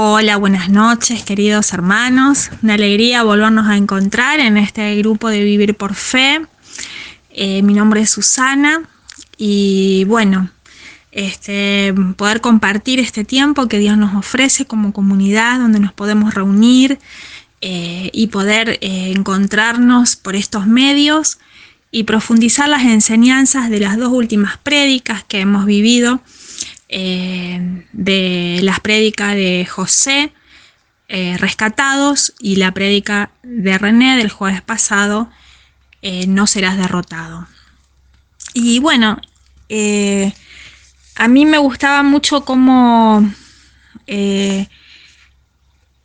[0.00, 2.52] Hola, buenas noches queridos hermanos.
[2.62, 6.40] Una alegría volvernos a encontrar en este grupo de Vivir por Fe.
[7.30, 8.88] Eh, mi nombre es Susana
[9.36, 10.50] y bueno,
[11.10, 17.00] este, poder compartir este tiempo que Dios nos ofrece como comunidad donde nos podemos reunir
[17.60, 21.40] eh, y poder eh, encontrarnos por estos medios
[21.90, 26.20] y profundizar las enseñanzas de las dos últimas prédicas que hemos vivido
[26.90, 30.32] eh, de las prédicas de José
[31.08, 35.30] eh, rescatados y la prédica de René del jueves pasado,
[36.00, 37.46] eh, no serás derrotado.
[38.54, 39.20] Y bueno,
[41.16, 43.30] a mí me gustaba mucho cómo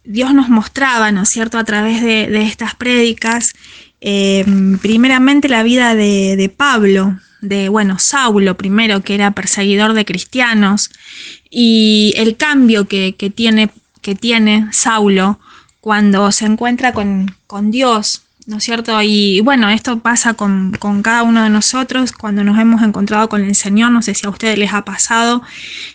[0.03, 3.53] Dios nos mostraba, ¿no es cierto?, a través de, estas prédicas,
[4.01, 10.89] primeramente la vida de Pablo, de, bueno, Saulo primero, que era perseguidor de cristianos,
[11.49, 13.69] y el cambio que, tiene,
[14.01, 15.39] que tiene Saulo
[15.81, 17.35] cuando se encuentra con,
[17.69, 18.99] Dios, ¿no es cierto?
[19.01, 20.71] Y bueno, esto pasa con,
[21.03, 24.29] cada uno de nosotros cuando nos hemos encontrado con el Señor, no sé si a
[24.29, 25.43] ustedes les ha pasado,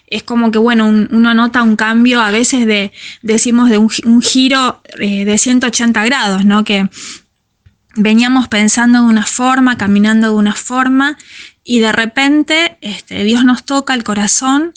[0.06, 4.82] es como que, bueno, uno nota un cambio, a veces de, decimos de un, giro
[5.00, 6.62] eh, de 180 grados, ¿no?
[6.62, 6.88] Que
[7.98, 11.18] veníamos pensando de una forma, caminando de una forma,
[11.68, 14.72] y de repente este, Dios nos toca el corazón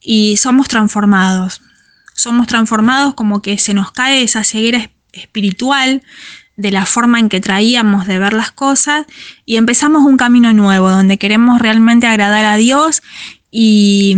[0.00, 1.60] y somos transformados.
[2.14, 6.02] Somos transformados como que se nos cae esa ceguera espiritual
[6.56, 9.04] de la forma en que traíamos de ver las cosas
[9.44, 13.02] y empezamos un camino nuevo donde queremos realmente agradar a Dios
[13.50, 14.16] y,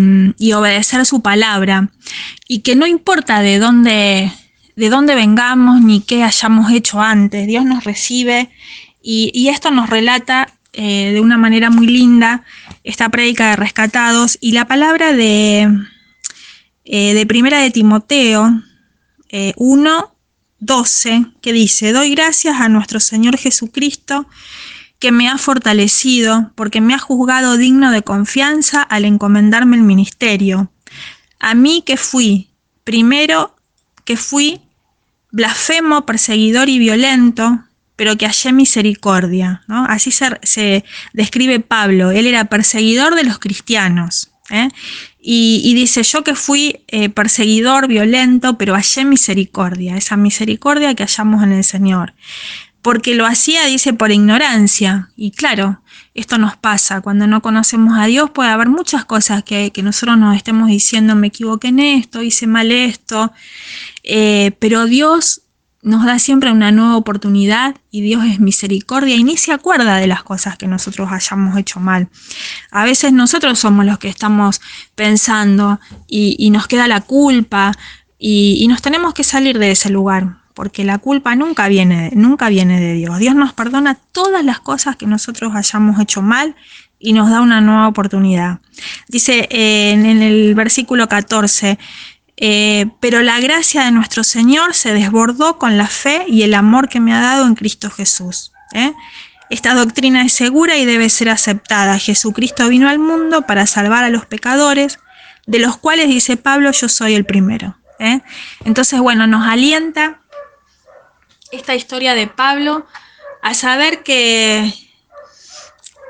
[0.55, 1.91] obedecer su palabra.
[2.47, 4.33] Y que no importa de dónde
[4.77, 7.48] de dónde vengamos ni qué hayamos hecho antes.
[7.48, 8.48] Dios nos recibe
[9.03, 12.45] y, esto nos relata eh, de una manera muy linda
[12.83, 15.69] esta prédica de rescatados y la palabra de,
[16.84, 18.62] eh, de primera de Timoteo 1,
[19.31, 19.55] eh,
[20.61, 24.27] 12, que dice, doy gracias a nuestro Señor Jesucristo
[24.98, 30.70] que me ha fortalecido porque me ha juzgado digno de confianza al encomendarme el ministerio.
[31.41, 32.51] A mí que fui
[32.85, 33.57] primero
[34.05, 34.61] que fui
[35.33, 37.64] blasfemo, perseguidor y violento,
[38.02, 39.63] pero que hallé misericordia.
[39.68, 39.85] ¿no?
[39.85, 42.11] Así se, describe Pablo.
[42.11, 44.33] Él era perseguidor de los cristianos.
[44.51, 44.70] ¿eh?
[45.20, 51.45] Y, dice, yo que fui eh, perseguidor, violento, pero hallé misericordia, esa misericordia que hallamos
[51.45, 52.14] en el Señor.
[52.83, 55.11] Porque lo hacía, dice, por ignorancia.
[55.14, 55.80] Y claro,
[56.12, 57.02] esto nos pasa.
[57.02, 61.14] Cuando no conocemos a Dios puede haber muchas cosas que, que nosotros nos estemos diciendo,
[61.14, 63.33] me equivoqué en esto, hice mal esto.
[64.02, 65.42] Eh, pero Dios
[65.83, 70.07] nos da siempre una nueva oportunidad y Dios es misericordia y ni se acuerda de
[70.07, 72.09] las cosas que nosotros hayamos hecho mal.
[72.70, 74.61] A veces nosotros somos los que estamos
[74.95, 77.73] pensando y, nos queda la culpa
[78.17, 82.79] y, nos tenemos que salir de ese lugar porque la culpa nunca viene, nunca viene
[82.79, 83.19] de Dios.
[83.19, 86.55] Dios nos perdona todas las cosas que nosotros hayamos hecho mal
[87.03, 88.61] y nos da una nueva oportunidad.
[89.09, 91.79] Dice eh, en el versículo 14,
[92.45, 96.89] eh, pero la gracia de nuestro Señor se desbordó con la fe y el amor
[96.89, 98.51] que me ha dado en Cristo Jesús.
[98.73, 98.92] ¿eh?
[99.48, 102.01] Esta doctrina es segura y debe ser aceptada.
[102.01, 104.98] Jesucristo vino al mundo para salvar a los pecadores,
[105.47, 107.77] de los cuales, dice Pablo, yo soy el primero.
[108.64, 110.19] Entonces, bueno, nos alienta
[111.53, 112.89] esta historia de Pablo
[113.41, 114.74] a saber que,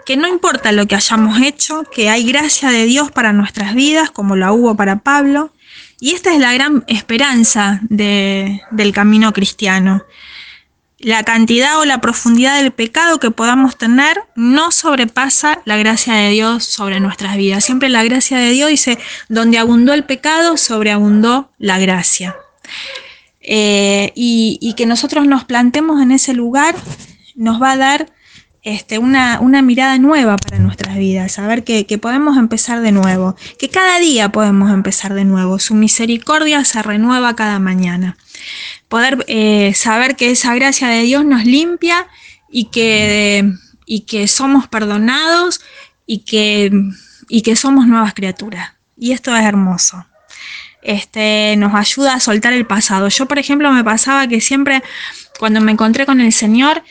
[0.07, 4.11] que no importa lo que hayamos hecho, que hay gracia de Dios para nuestras vidas,
[4.11, 5.53] como la hubo para Pablo,
[6.03, 10.03] y esta es la gran esperanza del camino cristiano.
[10.99, 16.31] La cantidad o la profundidad del pecado que podamos tener no sobrepasa la gracia de
[16.31, 17.65] Dios sobre nuestras vidas.
[17.65, 18.99] Siempre la gracia de Dios dice,
[19.29, 22.35] donde abundó el pecado, sobreabundó la gracia.
[23.41, 26.75] Eh, y, que nosotros nos plantemos en ese lugar
[27.37, 28.13] nos va a dar
[28.63, 33.99] este, una, mirada nueva para nuestras vidas, saber que, podemos empezar de nuevo, que cada
[33.99, 38.17] día podemos empezar de nuevo, su misericordia se renueva cada mañana.
[38.89, 42.07] Poder eh, saber que esa gracia de Dios nos limpia
[42.51, 43.53] y que,
[43.87, 45.61] y que somos perdonados
[46.07, 46.71] y que,
[47.29, 48.75] y que somos nuevas criaturas.
[48.97, 50.07] Y esto es hermoso
[50.83, 53.09] este, nos ayuda a soltar el pasado.
[53.09, 54.83] Yo, por ejemplo, me pasaba que siempre
[55.39, 56.83] cuando me encontré con el Señor,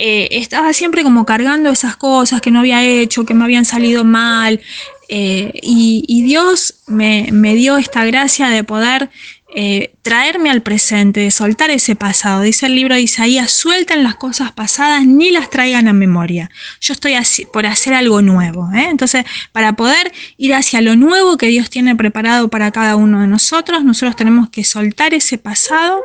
[0.00, 4.04] eh, estaba siempre como cargando esas cosas que no había hecho, que me habían salido
[4.04, 4.60] mal.
[5.08, 9.10] Eh, y, Dios me, dio esta gracia de poder
[9.56, 12.42] eh, traerme al presente, de soltar ese pasado.
[12.42, 16.48] Dice el libro de Isaías, suelten las cosas pasadas ni las traigan a memoria.
[16.80, 17.14] Yo estoy
[17.52, 18.68] por hacer algo nuevo.
[18.72, 23.26] Entonces, para poder ir hacia lo nuevo que Dios tiene preparado para cada uno de
[23.26, 26.00] nosotros, nosotros tenemos que soltar ese pasado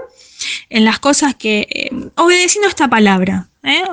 [0.69, 3.49] en las cosas que, obedeciendo esta palabra,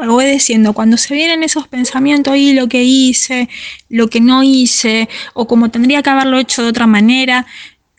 [0.08, 3.48] obedeciendo, cuando se vienen esos pensamientos y lo que hice,
[3.88, 7.46] lo que no hice, o como tendría que haberlo hecho de otra manera,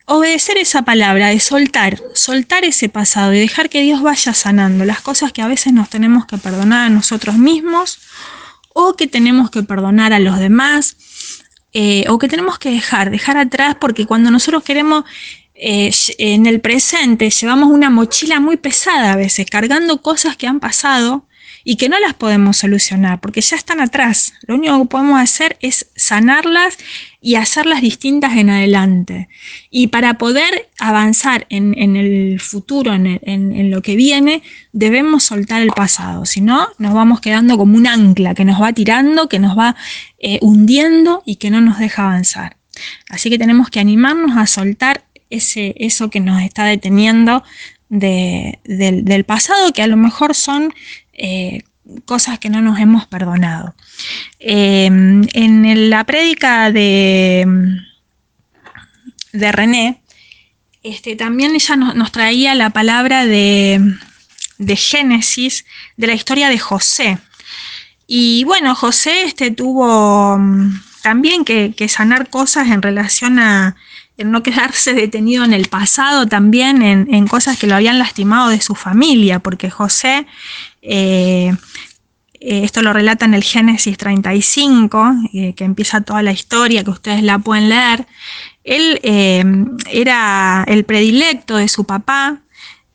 [0.06, 5.02] obedecer esa palabra, de soltar, soltar ese pasado y dejar que Dios vaya sanando las
[5.02, 8.00] cosas que a veces nos tenemos que perdonar a nosotros mismos
[8.74, 10.98] o que tenemos que perdonar a los demás
[11.74, 15.06] eh, o que tenemos que dejar, dejar atrás porque cuando nosotros queremos
[15.56, 20.60] eh, en el presente llevamos una mochila muy pesada a veces, cargando cosas que han
[20.60, 21.26] pasado
[21.64, 24.34] y que no las podemos solucionar porque ya están atrás.
[24.48, 26.78] Lo único que podemos hacer es sanarlas
[27.22, 29.30] y hacerlas distintas en adelante.
[29.70, 34.42] Y para poder avanzar en, el futuro, en, lo que viene,
[34.72, 36.26] debemos soltar el pasado.
[36.26, 39.76] Si no, nos vamos quedando como un ancla que nos va tirando, que nos va
[40.20, 42.58] eh, hundiendo y que no nos deja avanzar.
[43.10, 47.44] Así que tenemos que animarnos a soltar ese, eso que nos está deteniendo
[47.90, 50.74] del, pasado, que a lo mejor son
[51.24, 51.64] eh,
[52.06, 53.76] cosas que no nos hemos perdonado.
[54.40, 57.46] Em, en la prédica de,
[59.34, 60.02] de René,
[60.84, 63.98] este, también ella nos, traía la palabra de,
[64.76, 65.66] Génesis,
[65.96, 67.20] de la historia de José.
[68.08, 73.76] Y bueno, José este, tuvo mm, también que, sanar cosas en relación a
[74.18, 78.74] no quedarse detenido en el pasado, también en, cosas que lo habían lastimado de su
[78.74, 80.26] familia, porque José
[80.82, 81.54] eh,
[82.34, 86.90] eh, esto lo relata en el Génesis 35, eh, que empieza toda la historia, que
[86.90, 88.08] ustedes la pueden leer.
[88.64, 89.00] Él
[89.92, 92.42] era el predilecto de su papá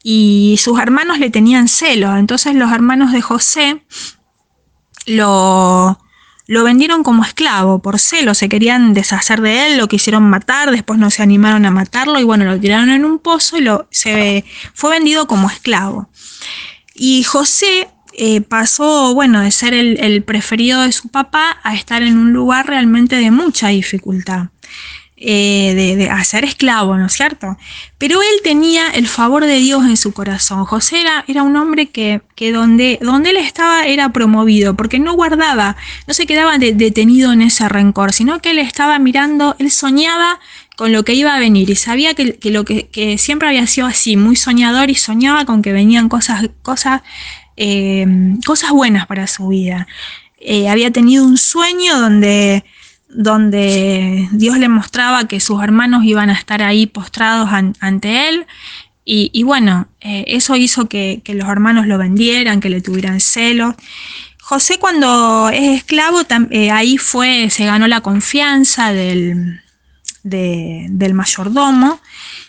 [0.03, 2.17] y sus hermanos le tenían celos.
[2.17, 3.83] Entonces los hermanos de José
[5.07, 5.99] lo,
[6.47, 11.11] vendieron como esclavo por celos, se querían deshacer de él, lo quisieron matar, después no
[11.11, 14.45] se animaron a matarlo y bueno, lo tiraron en un pozo y lo, se,
[14.75, 16.09] fue vendido como esclavo.
[16.99, 22.17] Y José eh, pasó, bueno, de ser el, preferido de su papá a estar en
[22.17, 24.47] un lugar realmente de mucha dificultad.
[25.19, 27.57] Eh, de, de, a ser esclavo, ¿no es cierto?
[27.97, 30.67] Pero él tenía el favor de Dios en su corazón.
[30.67, 32.21] José era, un hombre que,
[32.53, 35.77] donde, donde, él estaba era promovido, porque no guardaba,
[36.07, 40.39] no se quedaba detenido en ese rencor, sino que él estaba mirando, él soñaba
[40.77, 43.87] con lo que iba a venir y sabía que, lo que, que, siempre había sido
[43.87, 47.03] así, muy soñador y soñaba con que venían cosas, cosas
[47.57, 48.07] eh,
[48.45, 49.87] cosas buenas para su vida.
[50.39, 52.65] Eh, había tenido un sueño donde,
[53.09, 57.49] donde Dios le mostraba que sus hermanos iban a estar ahí postrados
[57.81, 58.47] ante él.
[59.09, 63.77] Y, bueno, eh, eso hizo que, los hermanos lo vendieran, que le tuvieran celos.
[64.41, 66.23] José cuando es esclavo,
[66.73, 69.61] ahí fue, se ganó la confianza del,
[70.29, 72.01] del mayordomo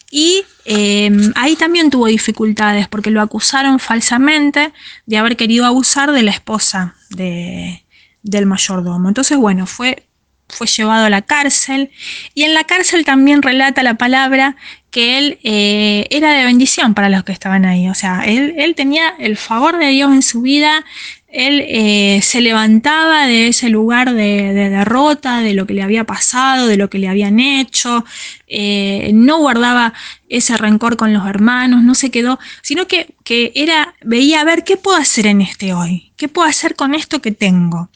[0.09, 4.71] y em, ahí también tuvo dificultades porque lo acusaron falsamente
[5.05, 9.09] de haber querido abusar de la esposa del mayordomo.
[9.09, 10.07] Entonces, bueno, fue,
[10.47, 11.91] fue llevado a la cárcel
[12.33, 14.55] y en la cárcel también relata la palabra
[14.91, 17.89] que él eh, era de bendición para los que estaban ahí.
[17.89, 20.85] O sea, él, él tenía el favor de Dios en su vida,
[21.27, 26.67] él eh, se levantaba de ese lugar de, derrota, de lo que le había pasado,
[26.67, 28.05] de lo que le habían hecho,
[28.47, 29.93] eh, no guardaba
[30.29, 33.13] ese rencor con los hermanos, no se quedó, sino que,
[33.55, 37.21] era, veía a ver qué puedo hacer en este hoy, qué puedo hacer con esto
[37.21, 37.89] que tengo,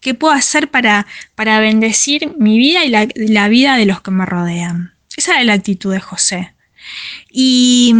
[0.00, 4.10] qué puedo hacer para, para bendecir mi vida y la, la vida de los que
[4.10, 4.94] me rodean.
[5.16, 6.54] Esa era la actitud de José.
[7.30, 7.94] Y,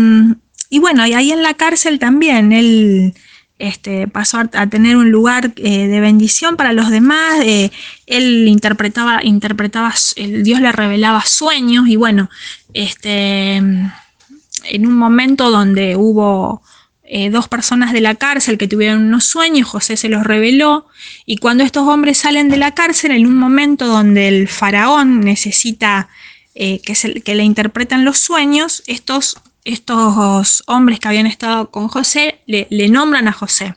[0.71, 3.15] y bueno, ahí en la cárcel también, él
[3.61, 7.71] este, pasó a, tener un lugar eh, de bendición para los demás, eh,
[8.07, 12.31] él interpretaba, interpretaba, Dios le revelaba sueños y bueno,
[12.73, 16.63] este, en un momento donde hubo
[17.05, 20.87] eh, dos personas de la cárcel que tuvieron unos sueños, José se los reveló
[21.27, 26.09] y cuando estos hombres salen de la cárcel, en un momento donde el faraón necesita
[26.55, 32.67] que, que le interpretan los sueños, estos estos hombres que habían estado con José le,
[32.89, 33.75] nombran a José.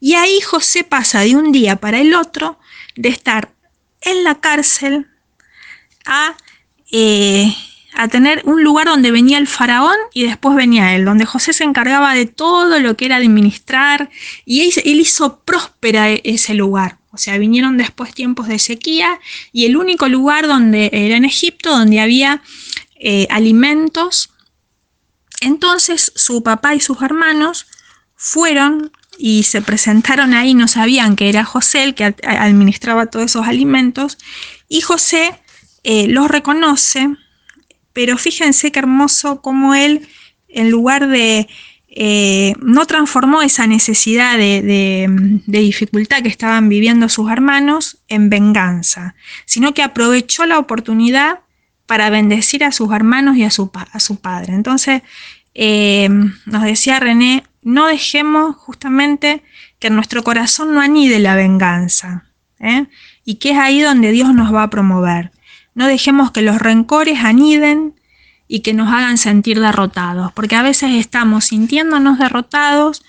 [0.00, 2.58] Y ahí José pasa de un día para el otro
[2.96, 3.52] de estar
[4.00, 5.08] en la cárcel
[6.06, 6.36] a,
[6.92, 7.54] eh,
[7.94, 11.64] a tener un lugar donde venía el faraón y después venía él, donde José se
[11.64, 14.10] encargaba de todo lo que era administrar
[14.44, 16.98] y él, hizo próspera e, ese lugar.
[17.12, 19.18] O sea, vinieron después tiempos de sequía
[19.52, 22.40] y el único lugar donde era en Egipto donde había
[22.94, 24.29] eh, alimentos
[25.40, 27.66] Entonces su papá y sus hermanos
[28.16, 33.46] fueron y se presentaron ahí, no sabían que era José el que administraba todos esos
[33.46, 34.18] alimentos,
[34.68, 35.38] y José
[35.82, 37.16] eh, los reconoce,
[37.92, 40.08] pero fíjense qué hermoso como él,
[40.48, 41.48] en lugar de,
[41.92, 49.74] eh, no transformó esa necesidad de, dificultad que estaban viviendo sus hermanos en venganza, sino
[49.74, 51.40] que aprovechó la oportunidad
[51.90, 54.54] para bendecir a sus hermanos y a su, a su padre.
[54.54, 55.02] Entonces,
[55.54, 56.08] eh,
[56.46, 59.42] nos decía René, no dejemos justamente
[59.80, 62.26] que en nuestro corazón no anide la venganza,
[62.60, 62.86] ¿eh?
[63.24, 65.32] y que es ahí donde Dios nos va a promover.
[65.74, 67.96] No dejemos que los rencores aniden
[68.46, 73.02] y que nos hagan sentir derrotados, porque a veces estamos sintiéndonos derrotados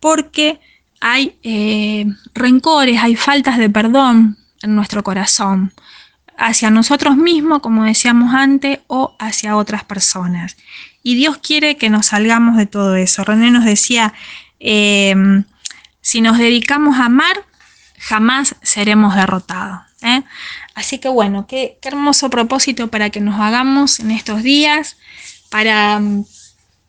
[0.00, 0.58] porque
[1.00, 5.72] hay eh, rencores, hay faltas de perdón en nuestro corazón,
[6.38, 10.56] hacia nosotros mismos, como decíamos antes, o hacia otras personas.
[11.02, 13.24] Y Dios quiere que nos salgamos de todo eso.
[13.24, 14.12] René nos decía,
[14.58, 15.44] em,
[16.00, 17.44] si nos dedicamos a amar,
[17.98, 19.80] jamás seremos derrotados.
[20.02, 20.22] ¿eh?
[20.74, 24.96] Así que bueno, qué, hermoso propósito para que nos hagamos en estos días,
[25.50, 26.24] para mm,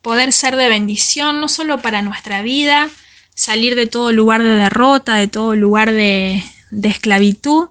[0.01, 2.89] poder ser de bendición, no solo para nuestra vida,
[3.33, 6.43] salir de todo lugar de derrota, de todo lugar de,
[6.83, 7.69] esclavitud,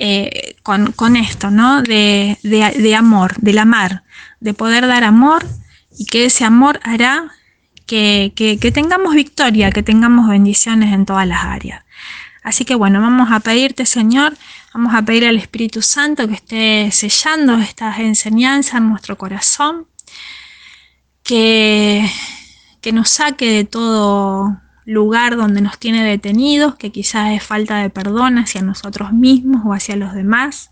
[0.00, 1.82] eh, con, esto, ¿no?
[1.82, 4.04] De, de, amor, del amar,
[4.38, 5.44] de poder dar amor
[5.98, 7.32] y que ese amor hará
[7.84, 8.32] que,
[8.72, 11.82] tengamos victoria, que tengamos bendiciones en todas las áreas.
[12.44, 14.36] Así que bueno, vamos a pedirte, Señor,
[14.72, 19.88] vamos a pedir al Espíritu Santo que esté sellando estas enseñanzas en nuestro corazón,
[21.24, 22.08] que,
[22.80, 27.90] que nos saque de todo lugar donde nos tiene detenidos, que quizás es falta de
[27.90, 30.70] perdón hacia nosotros mismos o hacia los demás,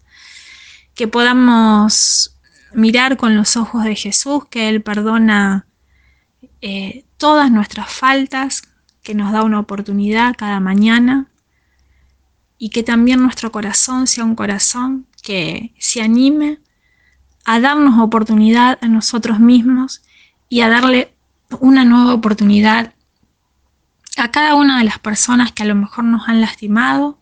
[0.95, 2.35] que podamos
[2.73, 5.67] mirar con los ojos de Jesús, que Él perdona
[6.63, 8.63] eh, todas nuestras faltas,
[9.03, 11.27] que nos da una oportunidad cada mañana
[12.57, 16.61] y que también nuestro corazón sea un corazón que se anime
[17.45, 20.03] a darnos oportunidad a nosotros mismos
[20.49, 21.13] y a darle
[21.61, 22.95] una nueva oportunidad
[24.17, 27.19] a cada una de las personas que a lo mejor nos han lastimado,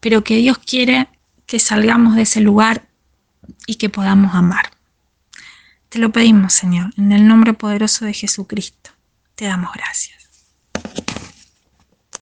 [0.00, 1.08] pero que Dios quiere
[1.46, 2.88] que salgamos de ese lugar
[3.66, 4.70] y que podamos amar.
[5.88, 8.90] Te lo pedimos, Señor, en el nombre poderoso de Jesucristo.
[9.34, 10.19] Te damos gracias.